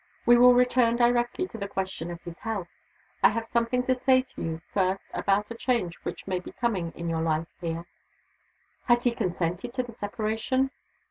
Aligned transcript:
We 0.25 0.35
will 0.35 0.55
return 0.55 0.95
directly 0.95 1.47
to 1.47 1.59
the 1.59 1.67
question 1.67 2.09
of 2.09 2.23
his 2.23 2.39
health. 2.39 2.69
I 3.21 3.29
have 3.29 3.45
something 3.45 3.83
to 3.83 3.93
say 3.93 4.23
to 4.23 4.41
you, 4.41 4.61
first, 4.73 5.09
about 5.13 5.51
a 5.51 5.53
change 5.53 5.95
which 6.01 6.25
may 6.25 6.39
be 6.39 6.53
coming 6.53 6.91
in 6.95 7.07
your 7.07 7.21
life 7.21 7.47
here." 7.59 7.85
"Has 8.85 9.03
he 9.03 9.11
consented 9.11 9.73
to 9.73 9.83
the 9.83 9.91
separation?" 9.91 10.71